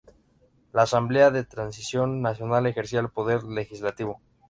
[0.73, 4.19] La Asamblea de Transición Nacional ejercía el poder legislativo.